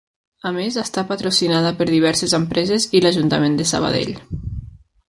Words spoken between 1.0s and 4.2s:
patrocinada per diverses empreses i l'Ajuntament de Sabadell.